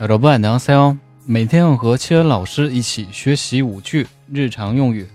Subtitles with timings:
[0.00, 0.98] 여러분안녕하세요。
[1.26, 5.08] 每天要和七恩老师一起学习五句日常用语。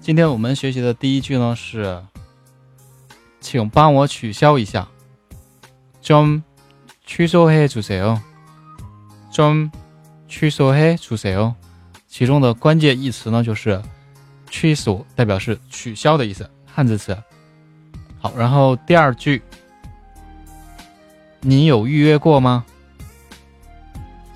[0.00, 2.02] 今天我们学习的第一句呢是，
[3.40, 4.86] 请帮我取消一下。
[6.02, 8.20] 좀취소해주세 요。
[9.32, 11.54] 좀취소해주세 요。
[12.06, 13.80] 其中的关键义词呢就是
[14.50, 17.16] 취 소， 代表是取消的意思，汉字词。
[18.20, 19.42] 好，然后第二句，
[21.40, 22.64] 你有预约过吗？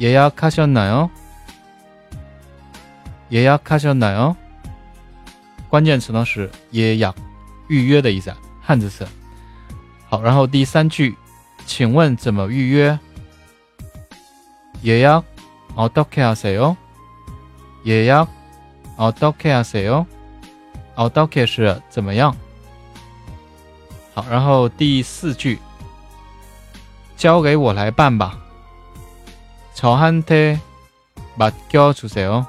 [0.02, 1.10] 예약하셨나 요？
[3.30, 4.36] 예약하셨나 요？
[5.68, 7.14] 关键词呢是예약
[7.68, 9.06] 预约的意思，汉字词。
[10.08, 11.14] 好，然后第三句，
[11.66, 12.98] 请问怎么预约？
[14.82, 16.76] 예약어떻게하세 요？
[17.84, 20.06] 예약어떻게하세 요？
[20.94, 22.34] 어떻게是怎么样？
[24.14, 25.58] 好，然后第四句，
[27.16, 28.38] 交给我来办吧。
[29.74, 32.46] 저한테맡겨주세 요。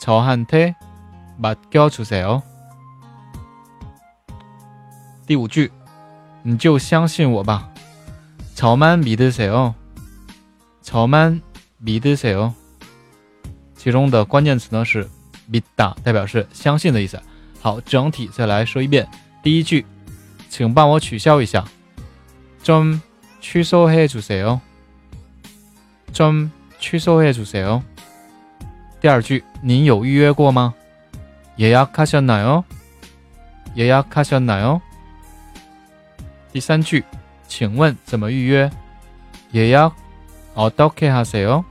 [0.00, 2.42] 저한테맡겨주세 요。
[5.26, 5.72] 第五句，
[6.42, 7.70] 你就相信我吧。
[8.54, 9.74] 저만믿으세 요。
[10.82, 12.52] 저만믿으세 요。
[13.76, 15.08] 其中的关键词呢是
[15.46, 17.18] 믿 다， 代表是相信的意思。
[17.60, 19.08] 好，整体再来说一遍。
[19.42, 19.86] 第一句，
[20.50, 21.64] 请帮我取消一下。
[22.62, 24.60] 좀취소해주세 요。
[26.12, 27.82] 좀취소해주세 요。
[29.00, 30.74] 第二句，您有预约过吗？
[31.58, 32.64] 예약하셨나 요？
[33.76, 34.80] 예약하셨나 요？
[36.52, 37.04] 第三句，
[37.46, 38.70] 请问怎么预约？
[39.52, 41.64] 예약어떻게하세 요？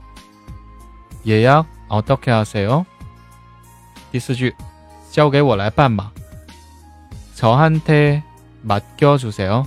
[1.26, 2.86] 예약어떻게하세 요？
[4.12, 4.54] 第四句，
[5.10, 6.12] 交给我来办吧。
[7.34, 9.66] 저한테맡겨주세 요。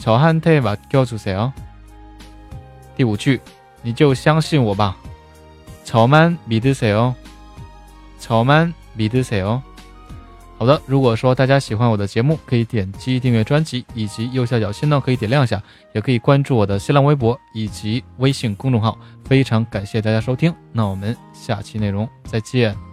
[0.00, 1.52] 저한테맡겨주세 요。
[2.96, 3.40] 第五句。
[3.82, 4.96] 你就相信我吧，
[5.84, 7.14] 저만믿으세 요，
[8.20, 9.60] 저만믿으세 요。
[10.56, 15.60] 好的，如果说大家喜欢我的节目，可以点击订阅专辑，以及右下角心呢可以点亮一下，
[15.92, 18.96] 也可以关注我的新浪微博以及微信公众号。
[19.24, 22.87] 非常感谢大家收听，那我们下期内容再见。